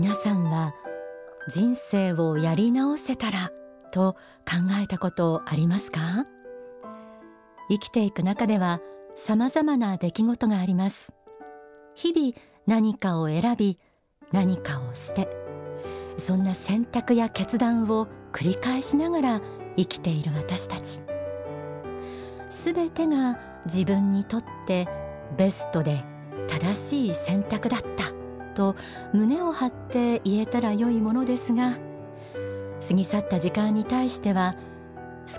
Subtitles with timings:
[0.00, 0.76] 皆さんは
[1.48, 3.50] 人生をやり直せたら
[3.90, 4.12] と
[4.48, 6.24] 考えたことありますか？
[7.68, 8.80] 生きていく中では
[9.16, 11.12] 様々な出来事があります。
[11.96, 12.32] 日々
[12.68, 13.76] 何かを選び
[14.30, 15.26] 何かを捨て
[16.16, 19.40] そんな選択や決断を繰り返しながら
[19.76, 21.02] 生きている私たち。
[22.50, 23.36] すべてが
[23.66, 24.86] 自分にとって
[25.36, 26.04] ベストで
[26.46, 28.16] 正しい選択だった。
[28.58, 28.74] と
[29.12, 31.78] 胸を張って言えたら良いものですが
[32.88, 34.56] 過ぎ去った時間に対しては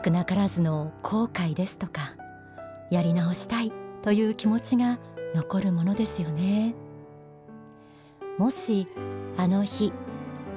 [0.05, 2.15] 少なからずの後悔ですとか
[2.89, 3.73] やり直したい
[4.03, 4.99] という気持ちが
[5.35, 6.73] 残るものですよね。
[8.37, 8.87] もし
[9.35, 9.91] あの日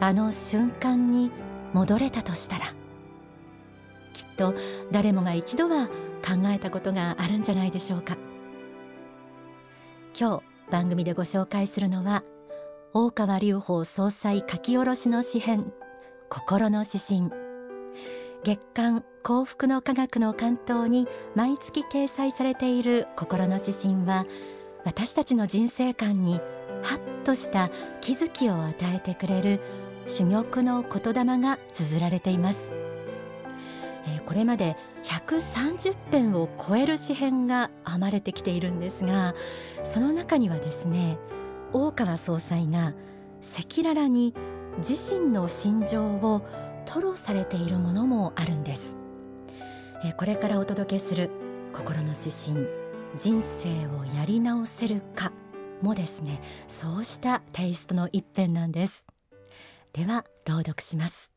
[0.00, 1.32] あの瞬間に
[1.72, 2.66] 戻れたとしたら
[4.12, 4.54] きっと
[4.92, 8.16] 誰もが一度は考えたことがあるんじゃないでしょうか。
[10.18, 12.22] 今日番組でご紹介するのは
[12.94, 15.72] 大川隆法総裁書き下ろしの詩編
[16.28, 17.30] 心の指針。
[18.44, 24.26] 月刊幸福の科学の関東に毎月掲載されている心の指針は
[24.84, 26.38] 私たちの人生観に
[26.82, 27.70] ハッとした
[28.02, 29.60] 気づきを与えてくれる
[30.06, 32.58] 珠玉の言霊が綴られています、
[34.06, 39.34] えー、これまで130編を超える詩編が編まれてきているんですが
[39.82, 41.16] その中にはですね
[41.72, 42.92] 大川総裁が
[43.56, 44.34] 赤裸々に
[44.78, 46.42] 自身の心情を
[46.86, 48.96] 吐露されているものもあるんです、
[50.16, 51.30] これからお届けする
[51.72, 52.66] 心の指針
[53.16, 55.32] 人生をやり直せるか
[55.80, 56.40] もですね。
[56.68, 59.06] そうしたテイストの一編なんです。
[59.92, 61.31] では朗読します。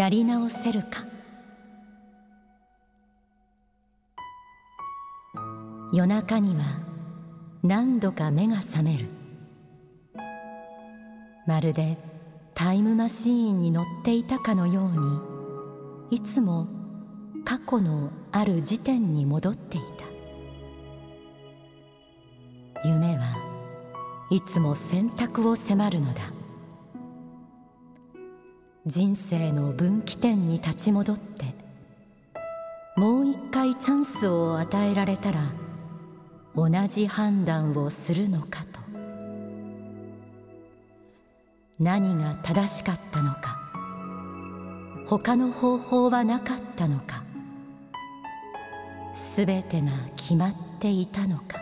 [0.00, 1.04] やり直せるか。
[5.92, 6.62] 夜中には
[7.62, 9.10] 何度か目が覚める。
[11.46, 11.98] まるで
[12.54, 16.66] タイムマシーンに乗っていたかのようにいつも
[17.44, 19.80] 過去のある時点に戻ってい
[22.82, 22.88] た。
[22.88, 23.36] 夢は
[24.30, 26.39] いつも選択を迫るのだ。
[28.86, 31.54] 人生の分岐点に立ち戻って
[32.96, 35.42] もう一回チャンスを与えられたら
[36.56, 38.80] 同じ判断をするのかと。
[41.78, 43.58] 何が正しかったのか
[45.06, 47.22] 他の方法はなかったのか
[49.14, 51.60] すべてが決まっていたのか。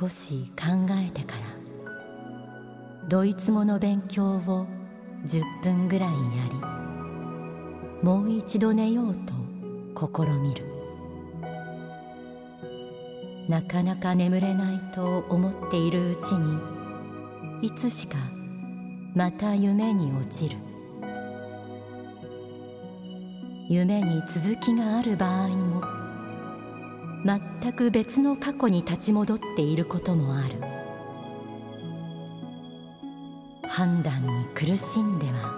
[0.00, 1.57] 少し考えてから
[3.08, 4.66] ドイツ語の勉強を
[5.24, 6.18] 10分ぐらいや
[8.02, 10.64] りもう一度寝ようと試みる。
[13.48, 18.18] なかなか眠れないと思っているうちにいつしか
[19.14, 20.58] また夢に落ちる。
[23.70, 25.82] 夢に続きがある場合も
[27.24, 30.87] 全く別の過去に立ち戻っていることもある。
[33.68, 35.54] 判断に苦しんでは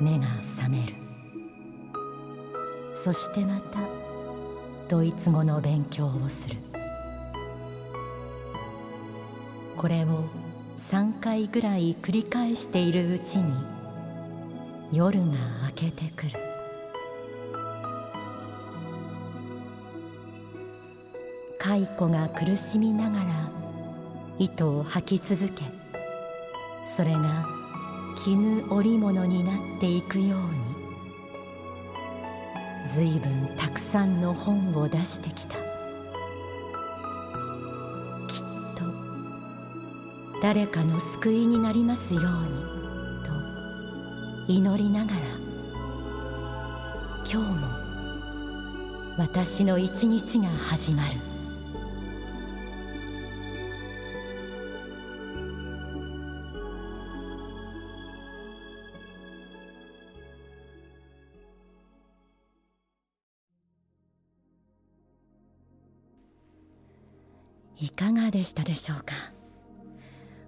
[0.00, 0.26] 目が
[0.56, 0.94] 覚める。
[2.94, 3.78] そしてまた
[4.88, 6.56] ドイツ語の勉強をする。
[9.76, 10.24] これを
[10.90, 13.52] 3回ぐらい繰り返しているうちに
[14.92, 15.26] 夜が
[15.66, 16.32] 明けてくる。
[21.58, 23.24] 蚕が苦しみながら
[24.38, 25.79] 糸を吐き続け
[26.96, 27.46] それが
[28.16, 30.58] 絹織物になっていくように
[32.92, 35.54] ずいぶんたくさんの本を出してきた。
[35.54, 35.62] きっ
[38.76, 38.82] と
[40.42, 42.28] 誰かの救いになりますように
[44.48, 45.20] と祈りながら
[47.18, 47.44] 今日も
[49.16, 51.29] 私の一日が始まる。
[67.80, 69.14] いかがでしたでしょうか、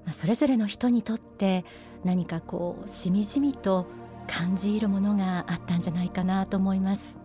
[0.05, 1.65] まあ、それぞれの人にとって
[2.05, 3.87] 何かこうしみじみと
[4.27, 7.17] 感じるものがあったんじゃないかなと思います。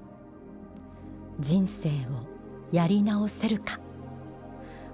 [1.39, 1.92] 人生を
[2.71, 3.80] やり直せるか。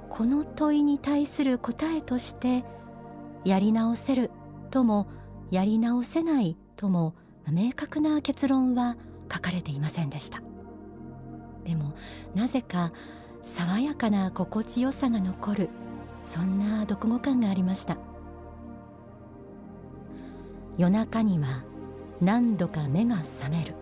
[0.10, 2.63] この問いに対する答えとして
[3.45, 4.30] やり直せる
[4.69, 5.07] とも
[5.50, 7.15] やり直せないとも
[7.51, 8.95] 明確な結論は
[9.31, 10.42] 書かれていませんでした。
[11.63, 11.94] でも
[12.36, 12.92] なぜか
[13.44, 15.69] 爽やかな心地よさが残る。
[16.24, 17.98] そんな読後感がありました。
[20.78, 21.63] 夜中には
[22.22, 23.75] 何度か目が覚める。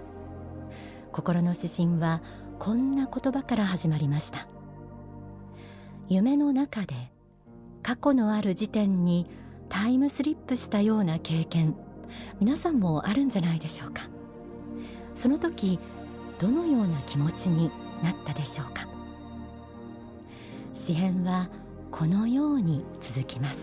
[1.12, 2.22] 心の指針は
[2.58, 4.48] こんな言葉から始まりました。
[6.10, 6.96] 夢の中で
[7.84, 9.28] 過去のある時点に
[9.70, 11.76] タイムスリップしたような経験
[12.40, 14.04] 皆さんもあるんじゃないでしょうか。
[15.16, 15.80] その時
[16.40, 17.72] どのような気持ちに
[18.04, 18.91] なったでしょうか。
[20.82, 21.48] 詩編は
[21.92, 23.60] このように続きます。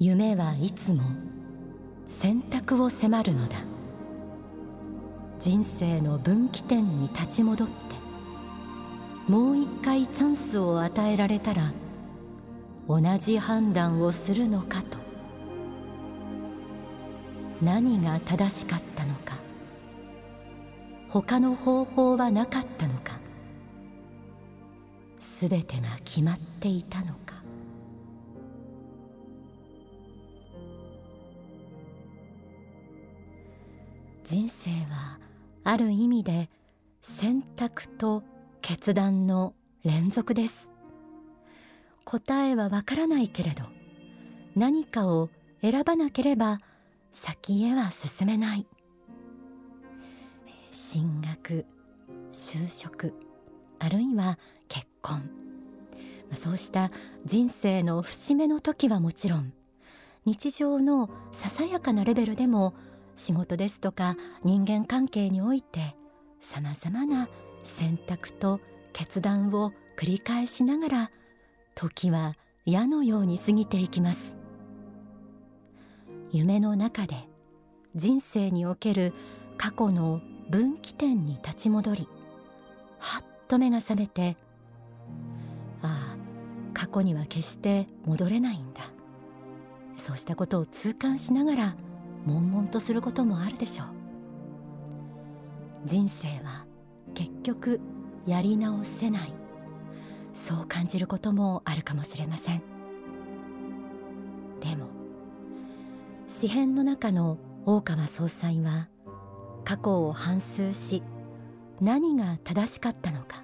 [0.00, 1.02] 夢はいつも
[2.08, 3.58] 選択を迫るのだ。
[5.38, 7.74] 人生の分岐点に立ち戻って
[9.28, 11.72] もう一回チャンスを与えられたら
[12.88, 15.03] 同じ判断をするのかと。
[17.64, 19.38] 何が正しかったのか。
[21.08, 23.18] 他の方法はなかったのか。
[25.18, 27.42] すべてが決まっていたのか。
[34.24, 35.18] 人生は
[35.64, 36.50] ある意味で
[37.00, 38.22] 選択と
[38.60, 40.70] 決断の連続です。
[42.04, 43.64] 答えはわからないけれど
[44.54, 45.30] 何かを
[45.62, 46.60] 選ばなければ
[47.14, 48.66] 先へは進めない。
[50.72, 51.64] 進学
[52.32, 53.14] 就職
[53.78, 54.36] あるいは
[54.68, 55.22] 結婚。
[56.32, 56.90] そうした
[57.24, 59.52] 人生の節目の時はもちろん
[60.24, 62.74] 日常のささやかなレベルでも
[63.14, 65.94] 仕事ですとか人間関係において
[66.40, 67.28] さまざまな
[67.62, 68.58] 選択と
[68.92, 71.10] 決断を繰り返しながら
[71.76, 72.34] 時は
[72.66, 74.33] 矢のように過ぎていきます。
[76.34, 77.14] 夢の中で
[77.94, 79.12] 人生における
[79.56, 80.20] 過去の
[80.50, 82.08] 分岐点に立ち戻り
[82.98, 84.36] はっと目が覚めて
[85.80, 86.16] ああ
[86.74, 88.90] 過去には決して戻れないんだ。
[89.96, 91.76] そうしたことを痛感しながら
[92.26, 93.86] 悶々とすることもあるでしょう。
[95.84, 96.66] 人生は
[97.14, 97.80] 結局
[98.26, 99.32] やり直せない。
[100.32, 102.73] そう感じることもあるかもしれません。
[106.44, 108.90] 詩編の中の大川総裁は
[109.64, 111.02] 過去を反芻し
[111.80, 113.42] 何が正しかったのか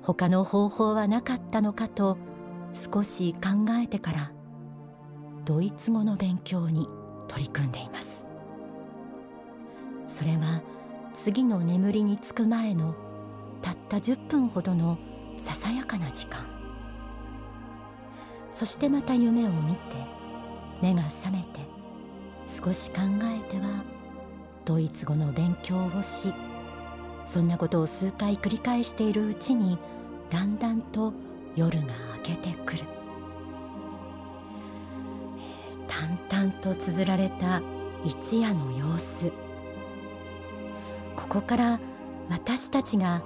[0.00, 2.16] 他の方法はなかったのかと
[2.72, 4.32] 少し考えてから
[5.44, 6.86] ドイツ語の勉強に
[7.26, 8.06] 取り組んでいます。
[10.06, 10.62] それは
[11.14, 12.94] 次の眠りにつく前の
[13.60, 14.98] たった10分ほどの
[15.36, 16.46] ささやかな時間。
[18.50, 19.80] そしてまた夢を見て
[20.80, 21.73] 目が覚めて
[22.56, 23.84] 少し考えては
[24.64, 26.32] ドイツ語の勉強をし
[27.24, 29.78] そんなことを数回繰り返しているうちに
[30.30, 31.12] だんだんと
[31.56, 31.86] 夜が
[32.16, 32.84] 明けてくる。
[35.86, 37.62] 淡々と綴られた
[38.04, 39.30] 一夜の様子。
[41.16, 41.80] ここから
[42.28, 43.22] 私たちが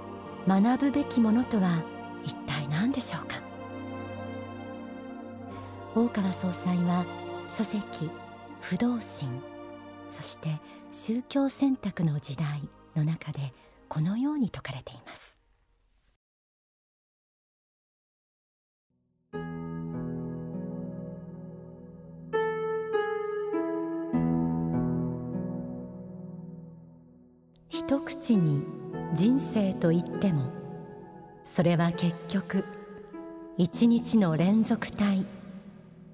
[0.47, 1.83] 学ぶべきものとは
[2.23, 3.41] 一体何でしょうか？
[5.95, 7.05] 大川総裁は
[7.47, 8.09] 書籍
[8.61, 9.41] 不動心。
[10.09, 10.59] そして
[10.91, 12.61] 宗教選択の時代
[12.95, 13.53] の中で
[13.87, 15.39] このように説かれています。
[27.69, 28.65] 一口に
[29.15, 30.51] 人生と言っても
[31.43, 32.65] それは結局
[33.57, 35.25] 一日の連続体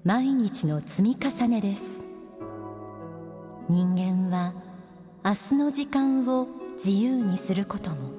[0.04, 1.95] 毎日の積み重ねです。
[3.68, 4.52] 人間は
[5.24, 6.46] 明日の時間を
[6.76, 8.12] 自由にすることも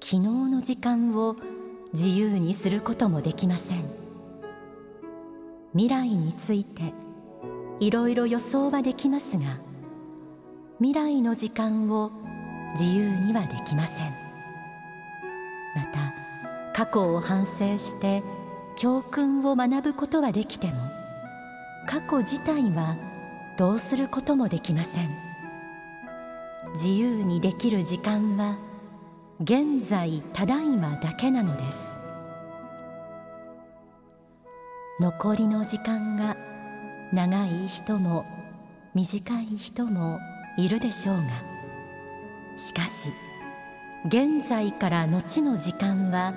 [0.00, 1.34] 昨日の時間を
[1.94, 3.84] 自由にすることもできません。
[5.72, 6.92] 未来について
[7.80, 9.60] いろいろ予想はできますが
[10.78, 12.10] 未来の時間を
[12.78, 14.14] 自由にはできません。
[15.74, 16.12] また
[16.74, 18.22] 過去を反省して
[18.76, 20.74] 教訓を学ぶことはできても
[21.86, 23.07] 過去自体は
[23.58, 25.10] どうすることもできません。
[26.74, 28.56] 自由にできる時間は
[29.40, 31.78] 現在ただいまだけなのです。
[35.00, 36.36] 残りの時間が
[37.12, 38.26] 長い人も
[38.94, 40.20] 短い人も
[40.56, 41.22] いるでしょうが
[42.56, 43.12] しかし
[44.06, 46.32] 現在から後の時間は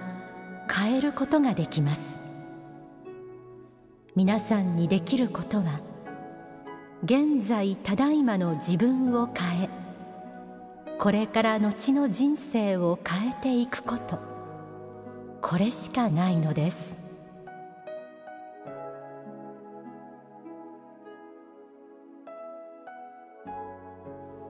[0.72, 2.02] 変えることができます。
[4.16, 5.91] 皆さんにできることは
[7.04, 9.70] 現在ただいまの自分を変え
[11.00, 14.20] これから後の人生を変えていくこと
[15.42, 17.00] これしかないのです。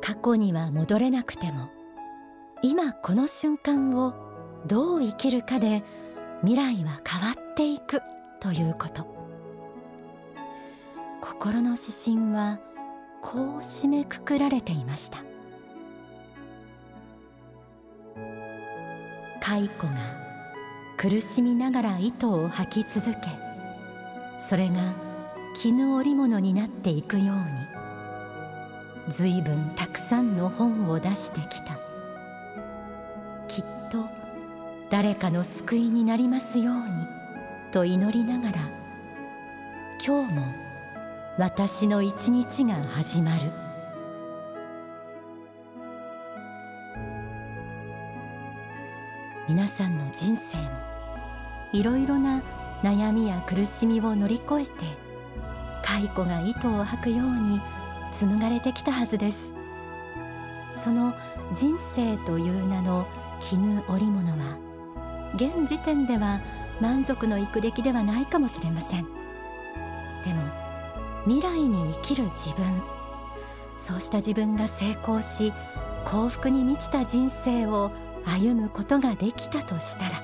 [0.01, 1.69] 過去には戻れなくても
[2.61, 4.13] 今この瞬間を
[4.67, 5.83] どう生きるかで
[6.41, 8.01] 未来は変わっていく
[8.41, 9.20] ということ。
[11.21, 12.59] 心の指針は
[13.21, 15.23] こう締めくくられていました。
[19.39, 19.91] 蚕が
[20.97, 23.27] 苦しみながら糸を吐き続け
[24.39, 24.93] それが
[25.55, 27.35] 絹織物になっていくよう
[29.09, 31.79] にずいぶんたくさんの本を出してきた。
[33.47, 34.05] きっと
[34.89, 36.83] 誰かの救いになりますように
[37.71, 38.59] と祈りながら
[40.05, 40.70] 今日も
[41.41, 43.51] 私の一日が始まる。
[49.49, 50.69] 皆さんの人生も
[51.73, 52.43] いろいろな
[52.83, 54.71] 悩みや苦しみを乗り越えて
[55.81, 57.59] 蚕が糸を吐くように
[58.19, 59.37] 紡がれてきたはずです。
[60.83, 61.11] その
[61.55, 63.07] 人生という名の
[63.39, 64.59] 絹織物は
[65.33, 66.39] 現時点では
[66.79, 69.05] 満足のいく出来ではないかもしれません。
[70.23, 70.60] でも
[71.25, 72.81] 未来に生きる自分。
[73.77, 75.51] そうした自分が成功し
[76.05, 77.91] 幸福に満ちた人生を
[78.25, 80.23] 歩むことができたとしたら。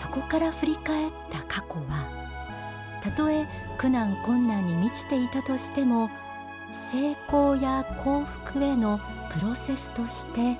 [0.00, 3.46] そこから振り返った過去はたとえ
[3.78, 6.08] 苦難困難に満ちていたとしても
[6.92, 9.00] 成功や幸福への
[9.32, 10.56] プロセスとして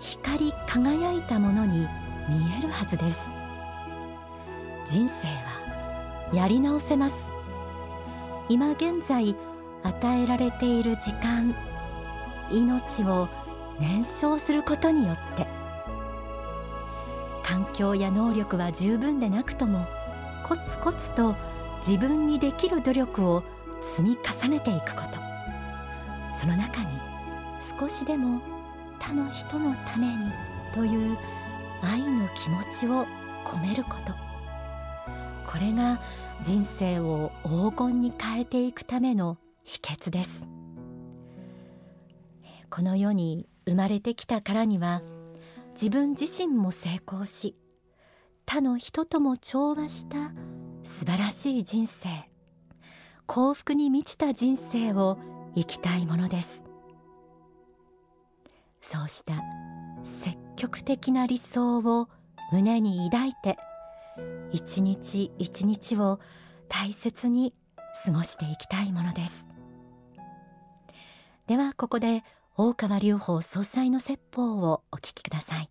[0.00, 1.86] 光り輝いたものに
[2.28, 3.18] 見えるはずです。
[4.86, 7.31] 人生はやり直せます。
[8.48, 9.34] 今現在
[9.84, 11.54] 与えられている時間
[12.50, 13.28] 命を
[13.80, 15.46] 燃焼することによって。
[17.42, 19.86] 環境や能力は十分でなくとも
[20.44, 21.34] コツコツと
[21.86, 23.42] 自分にできる努力を
[23.80, 25.18] 積み重ねていくこと。
[26.38, 26.86] その中に
[27.78, 28.40] 少しでも
[28.98, 30.32] 他の人のために
[30.72, 31.18] という
[31.82, 33.06] 愛の気持ちを
[33.44, 34.31] 込めること。
[35.52, 36.00] これが
[36.42, 40.30] 人生を黄金に変えていくための秘訣です。
[42.70, 45.02] この世に生まれてきたからには
[45.74, 47.54] 自分自身も成功し
[48.46, 50.32] 他の人とも調和した
[50.84, 52.08] 素晴らしい人生
[53.26, 55.18] 幸福に満ちた人生を
[55.54, 56.62] 生きたいものです。
[58.80, 59.34] そうした
[60.22, 62.08] 積極的な理想を
[62.52, 63.58] 胸に抱いて
[64.52, 66.20] 一日一日を
[66.68, 67.54] 大切に
[68.04, 69.46] 過ごしていきたいものです。
[71.46, 72.22] ではここで
[72.56, 75.68] 大川隆法総裁の説法をお聞きください。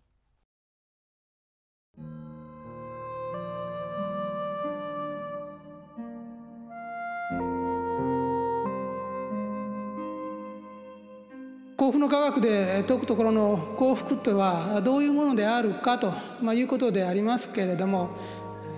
[11.82, 18.10] 幸福の科学で説くところの幸福とはどういうものであるかと、まあ、いうことでありますけれども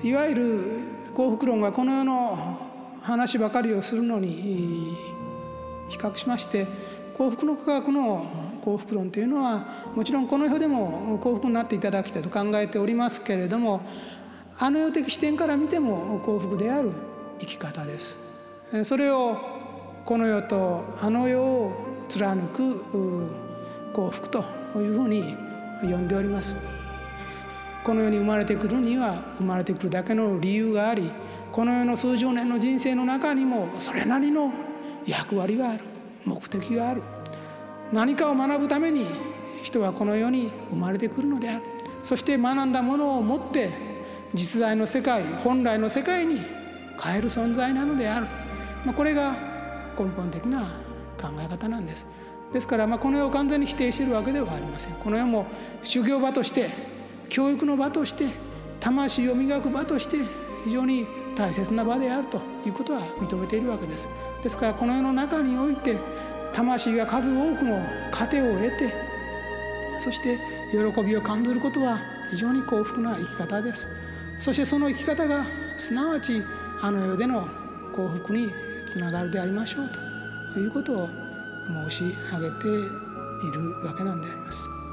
[0.05, 0.61] いわゆる
[1.15, 2.59] 幸福論がこの世の
[3.01, 4.95] 話ばかりをするのに
[5.89, 6.67] 比較しまして
[7.17, 8.27] 幸福の科学の
[8.63, 13.81] 幸福論というのはもちろんこの世でも幸福になっていただきたいと考えておりますけれども
[14.59, 16.93] あの世的視点から見ても幸福である
[17.41, 18.19] 生き方です。
[18.85, 19.39] それを
[20.05, 21.73] この世とあの世を
[22.09, 22.79] 貫く
[23.95, 24.45] 幸福と
[24.77, 25.35] いうふうに
[25.81, 26.84] 呼んでおります
[27.85, 31.11] この世に生まれてくるには生まれてくるだけの理由があり
[31.53, 34.53] この世の数十年の人生の中にもそれなりの
[35.07, 35.85] 役割がある
[36.25, 37.03] 目的がある。
[37.93, 39.07] 何かを学ぶために
[39.62, 41.64] 人はこの世に生まれてくるのである。
[42.03, 43.71] そして学んだものを持って
[44.33, 46.41] 実在の世界本来の世界に
[47.00, 48.26] 変える存在なのである、
[48.85, 49.37] まあ、これが
[49.99, 50.62] 根本的な
[51.21, 52.07] 考え方なんです。
[52.53, 54.95] ですからまこの世を完全に否定しているわけではありません。
[54.95, 55.47] この世も
[55.83, 56.94] 修行場として
[57.28, 58.26] 教育の場として
[58.81, 60.19] 魂を磨く場として
[60.64, 64.09] 非常に大切な場であるということは認めているわけです
[64.43, 65.99] ですからこの世の中において
[66.52, 68.95] 魂が数多くの糧を得て
[69.99, 70.38] そして
[70.71, 72.00] 喜びを感じることは
[72.31, 73.88] 非常に幸福な生き方です
[74.38, 76.43] そしてその生き方がすなわち
[76.83, 77.49] あの世での
[77.95, 78.50] 幸福に
[78.87, 79.90] つながるでありましょう
[80.52, 81.09] ということを
[81.88, 84.84] 申し上げているわけなんであります。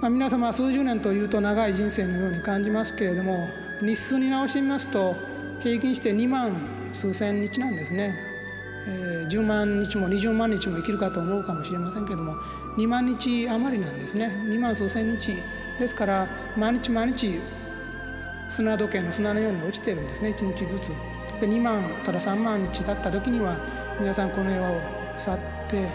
[0.00, 3.50] まあ、皆様数十年というと長い人生のように感じますけれども
[3.82, 5.14] 日数に直してみますと
[5.62, 6.52] 平均して2万
[6.90, 8.18] 数千日なんですね、
[8.86, 12.34] えー、10万日も20万日も生きるかと思うかもしれませんけども
[12.78, 14.28] 2万日余りなんですね。
[14.46, 15.36] 2万数千日。
[15.78, 17.40] ですから毎日毎日
[18.48, 20.30] 砂時計の砂のように落ちてるんですね。
[20.30, 20.88] 1日ずつ。
[21.40, 23.58] で2万から3万日経った時には
[23.98, 24.80] 皆さんこの世を
[25.18, 25.38] 去っ
[25.68, 25.88] て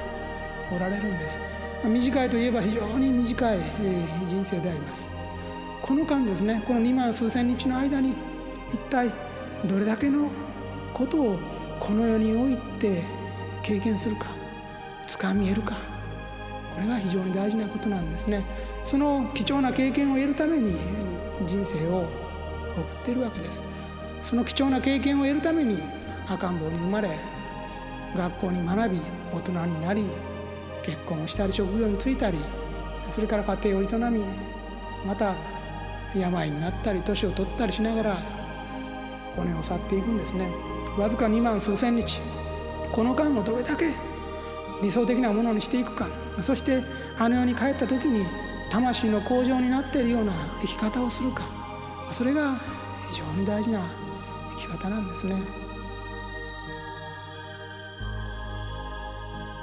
[0.71, 1.39] おられるんです。
[1.89, 3.59] 短いといえば非常に短い
[4.27, 5.09] 人生であります。
[5.81, 8.15] この間ですねこの2万数千日の間に
[8.73, 9.11] 一体
[9.65, 10.29] どれだけの
[10.93, 11.39] ことを
[11.79, 13.03] この世において
[13.61, 14.25] 経験するか
[15.07, 15.75] 掴み得るか
[16.73, 18.43] これが非常に大事なことなんですね。
[18.83, 20.75] その貴重な経験を得るために
[21.45, 22.05] 人生を
[22.75, 23.63] 送っているわけです。
[24.21, 25.81] その貴重な経験を得るために
[26.27, 27.19] 赤ん坊に生まれ
[28.15, 29.01] 学校に学び
[29.33, 30.07] 大人になり
[30.85, 32.37] 結婚をしたり職業に就いたり
[33.11, 34.23] それから家庭を営み
[35.05, 35.35] また
[36.15, 38.17] 病になったり年を取ったりしながら
[39.35, 40.49] 骨を去っていくんですね。
[40.97, 42.21] わずか2万数千日
[42.93, 43.93] この間をどれだけ
[44.81, 46.07] 理想的なものにしていくか
[46.39, 46.81] そして
[47.17, 48.25] あの世に帰った時に
[48.71, 51.43] 魂の向上になっているような生き方をするか
[52.11, 52.55] それが
[53.11, 53.81] 非常に大事な
[54.51, 55.64] 生き方なんですね。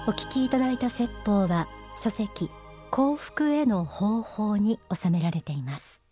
[0.05, 2.51] お聞きいただいた説法は書籍
[2.91, 6.03] 幸福への方法に収められています。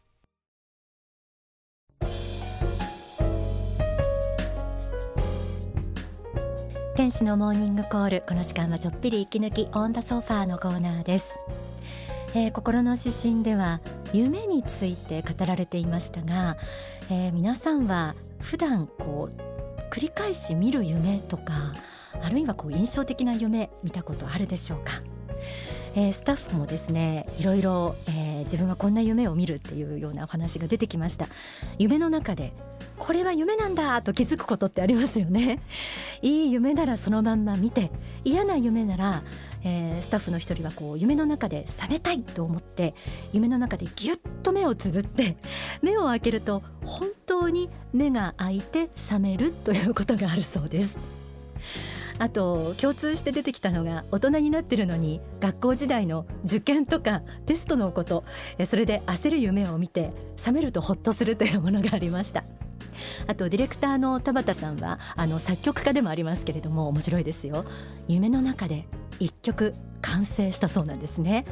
[6.95, 11.27] 天使のモーニングコールこの時間はちょっぴり息抜きオンダソファーのコーナーです、
[12.35, 13.81] えー、心の指針では
[14.13, 16.59] 夢について語られていましたが、
[17.11, 21.73] えー、皆さんは普段こう繰り返し見る夢とか
[22.23, 25.03] あるいはこう印象的な夢見たことあるでしょうか？
[25.97, 31.27] えー、スタッフもですねいろいろ、えー、自分はこんな夢を見るっていうようなお話が出てきました。
[31.79, 32.53] 夢の中で
[32.99, 35.59] これは夢なんだと気づくことってありますよね。
[36.23, 37.91] いい夢ならそのまんま見て
[38.25, 39.23] 嫌な夢なら、
[39.65, 42.95] えー、スタッフの一人はこう夢の中で覚めたいと思って
[43.33, 45.39] 夢の中でぎゅっと目をつぶって
[45.83, 51.20] 目を開けると本当に目が開いて覚めるということがあるそうです。
[52.21, 58.25] あと共通して出てきたのが大人になってるのに学校時代の受験とかテストのこと
[58.69, 62.45] それで焦る夢を見て覚めるとほっとするというものがありました。
[63.27, 67.65] あとディレクターの田畑さんはあの作曲家でもありますけれども面白いですよ。
[68.07, 68.87] 夢の中で
[69.19, 71.47] 一曲完成したそうなんですね。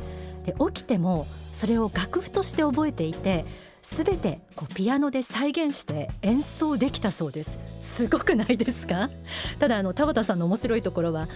[0.45, 3.47] で起きてもそれを楽譜として覚えていて
[3.94, 7.59] すべてこうピアノで再現して演奏できたそうです。
[7.81, 9.11] すごくないですか？
[9.59, 11.29] ただあの田畑さんの面白いところは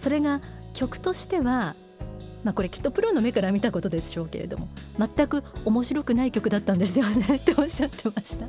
[0.00, 0.40] それが
[0.74, 1.74] 曲としては
[2.42, 4.66] まあ、これきっとプロの目から見たことでしょうけれども
[4.98, 7.36] 全く面白くない曲だったんですよね。
[7.36, 8.46] っておっしゃってました。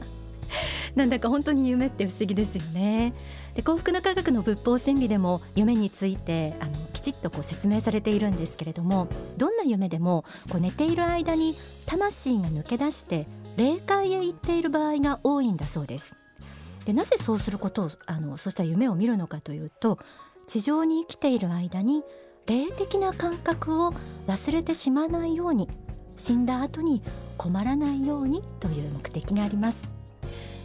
[0.96, 3.14] なんだか本当に夢って不思議ですよね。
[3.54, 11.54] で幸福な科学の仏法真理でも夢についてあのきちっとこう説明されているんですけれどもどんな夢でもこう寝ている間に
[11.86, 16.16] 魂が抜け出して霊界へ行っている場合が多いんだそうです。
[16.86, 20.00] でなぜそうすることをあのそうした夢を見るのかというと
[20.48, 22.04] 地上に生きている間に
[22.48, 23.92] 霊的な感覚を
[24.28, 25.70] 忘れてしまわないように
[26.18, 27.04] 死んだ後に
[27.38, 29.78] 困らないようにという目的があります。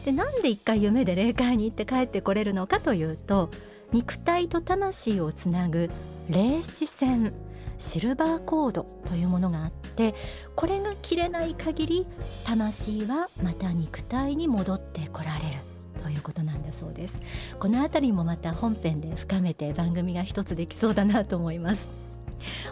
[0.05, 3.51] でなんで一回夢で霊界に行って帰ってこれるのかというと
[3.92, 5.90] 肉体と魂をつなぐ
[6.31, 7.33] 霊視線。
[7.79, 10.15] シルバーコードというものがあって
[10.55, 12.07] これが切れない限り
[12.45, 17.21] 魂はまた肉体に戻ってこられるということなんだそうです。
[17.59, 21.91] このあたりもまた本編で深めて番組が一つできそうだなと思います。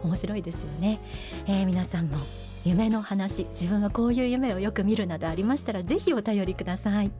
[0.02, 1.00] 面白いですよね、
[1.46, 2.16] えー、皆さんも
[2.64, 7.10] 夢の話自分はこういう夢をよく見るなどありましたらぜひお便りください。